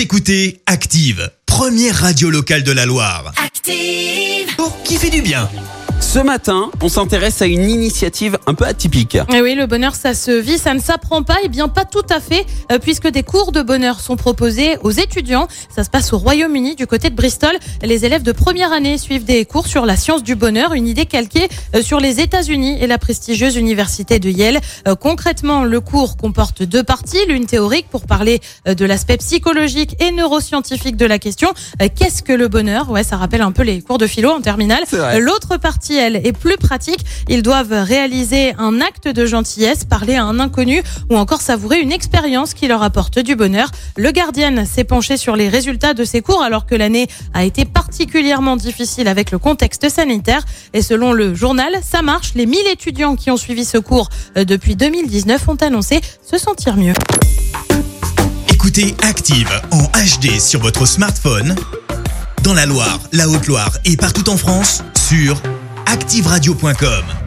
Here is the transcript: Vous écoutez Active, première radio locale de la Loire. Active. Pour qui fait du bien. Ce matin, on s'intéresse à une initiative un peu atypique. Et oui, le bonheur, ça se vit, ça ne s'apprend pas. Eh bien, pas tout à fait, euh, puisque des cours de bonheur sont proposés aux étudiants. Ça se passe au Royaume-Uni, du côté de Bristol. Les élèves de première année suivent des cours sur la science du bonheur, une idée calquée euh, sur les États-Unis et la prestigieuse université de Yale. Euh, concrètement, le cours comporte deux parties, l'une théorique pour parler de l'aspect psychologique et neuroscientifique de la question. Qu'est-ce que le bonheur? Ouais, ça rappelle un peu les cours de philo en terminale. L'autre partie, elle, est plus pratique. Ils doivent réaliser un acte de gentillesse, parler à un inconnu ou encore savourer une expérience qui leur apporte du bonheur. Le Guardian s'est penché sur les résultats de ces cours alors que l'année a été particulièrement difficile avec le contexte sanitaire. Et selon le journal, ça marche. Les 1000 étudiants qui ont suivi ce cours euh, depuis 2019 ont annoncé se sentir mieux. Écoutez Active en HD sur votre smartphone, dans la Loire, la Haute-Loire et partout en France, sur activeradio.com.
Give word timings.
Vous 0.00 0.04
écoutez 0.04 0.62
Active, 0.64 1.30
première 1.44 1.94
radio 1.94 2.30
locale 2.30 2.62
de 2.62 2.72
la 2.72 2.86
Loire. 2.86 3.34
Active. 3.36 4.48
Pour 4.56 4.82
qui 4.82 4.96
fait 4.96 5.10
du 5.10 5.20
bien. 5.20 5.46
Ce 6.12 6.18
matin, 6.18 6.72
on 6.82 6.88
s'intéresse 6.88 7.40
à 7.40 7.46
une 7.46 7.70
initiative 7.70 8.36
un 8.48 8.54
peu 8.54 8.64
atypique. 8.64 9.16
Et 9.32 9.40
oui, 9.40 9.54
le 9.54 9.66
bonheur, 9.66 9.94
ça 9.94 10.12
se 10.12 10.32
vit, 10.32 10.58
ça 10.58 10.74
ne 10.74 10.80
s'apprend 10.80 11.22
pas. 11.22 11.36
Eh 11.44 11.48
bien, 11.48 11.68
pas 11.68 11.84
tout 11.84 12.02
à 12.10 12.18
fait, 12.18 12.44
euh, 12.72 12.80
puisque 12.80 13.06
des 13.06 13.22
cours 13.22 13.52
de 13.52 13.62
bonheur 13.62 14.00
sont 14.00 14.16
proposés 14.16 14.76
aux 14.82 14.90
étudiants. 14.90 15.46
Ça 15.72 15.84
se 15.84 15.88
passe 15.88 16.12
au 16.12 16.18
Royaume-Uni, 16.18 16.74
du 16.74 16.88
côté 16.88 17.10
de 17.10 17.14
Bristol. 17.14 17.52
Les 17.82 18.06
élèves 18.06 18.24
de 18.24 18.32
première 18.32 18.72
année 18.72 18.98
suivent 18.98 19.24
des 19.24 19.44
cours 19.44 19.68
sur 19.68 19.86
la 19.86 19.94
science 19.94 20.24
du 20.24 20.34
bonheur, 20.34 20.72
une 20.72 20.88
idée 20.88 21.06
calquée 21.06 21.48
euh, 21.76 21.80
sur 21.80 22.00
les 22.00 22.18
États-Unis 22.18 22.78
et 22.80 22.88
la 22.88 22.98
prestigieuse 22.98 23.54
université 23.54 24.18
de 24.18 24.30
Yale. 24.30 24.58
Euh, 24.88 24.96
concrètement, 24.96 25.62
le 25.62 25.80
cours 25.80 26.16
comporte 26.16 26.64
deux 26.64 26.82
parties, 26.82 27.24
l'une 27.28 27.46
théorique 27.46 27.86
pour 27.88 28.06
parler 28.06 28.40
de 28.66 28.84
l'aspect 28.84 29.18
psychologique 29.18 29.94
et 30.02 30.10
neuroscientifique 30.10 30.96
de 30.96 31.06
la 31.06 31.20
question. 31.20 31.52
Qu'est-ce 31.78 32.24
que 32.24 32.32
le 32.32 32.48
bonheur? 32.48 32.90
Ouais, 32.90 33.04
ça 33.04 33.16
rappelle 33.16 33.42
un 33.42 33.52
peu 33.52 33.62
les 33.62 33.80
cours 33.80 33.98
de 33.98 34.08
philo 34.08 34.30
en 34.30 34.40
terminale. 34.40 34.82
L'autre 35.20 35.56
partie, 35.56 35.99
elle, 36.00 36.16
est 36.16 36.32
plus 36.32 36.56
pratique. 36.56 37.04
Ils 37.28 37.42
doivent 37.42 37.72
réaliser 37.72 38.54
un 38.58 38.80
acte 38.80 39.08
de 39.08 39.26
gentillesse, 39.26 39.84
parler 39.84 40.16
à 40.16 40.24
un 40.24 40.40
inconnu 40.40 40.82
ou 41.10 41.16
encore 41.16 41.40
savourer 41.40 41.80
une 41.80 41.92
expérience 41.92 42.54
qui 42.54 42.66
leur 42.66 42.82
apporte 42.82 43.18
du 43.18 43.36
bonheur. 43.36 43.70
Le 43.96 44.10
Guardian 44.10 44.64
s'est 44.66 44.84
penché 44.84 45.16
sur 45.16 45.36
les 45.36 45.48
résultats 45.48 45.94
de 45.94 46.04
ces 46.04 46.22
cours 46.22 46.42
alors 46.42 46.66
que 46.66 46.74
l'année 46.74 47.06
a 47.34 47.44
été 47.44 47.64
particulièrement 47.64 48.56
difficile 48.56 49.08
avec 49.08 49.30
le 49.30 49.38
contexte 49.38 49.88
sanitaire. 49.88 50.44
Et 50.72 50.82
selon 50.82 51.12
le 51.12 51.34
journal, 51.34 51.72
ça 51.82 52.02
marche. 52.02 52.32
Les 52.34 52.46
1000 52.46 52.58
étudiants 52.72 53.16
qui 53.16 53.30
ont 53.30 53.36
suivi 53.36 53.64
ce 53.64 53.78
cours 53.78 54.08
euh, 54.36 54.44
depuis 54.44 54.76
2019 54.76 55.48
ont 55.48 55.56
annoncé 55.56 56.00
se 56.22 56.38
sentir 56.38 56.76
mieux. 56.76 56.94
Écoutez 58.52 58.94
Active 59.02 59.50
en 59.70 59.82
HD 59.84 60.38
sur 60.38 60.60
votre 60.60 60.86
smartphone, 60.86 61.54
dans 62.42 62.54
la 62.54 62.66
Loire, 62.66 63.00
la 63.12 63.28
Haute-Loire 63.28 63.78
et 63.84 63.96
partout 63.96 64.28
en 64.28 64.36
France, 64.36 64.82
sur 65.08 65.40
activeradio.com. 65.90 67.19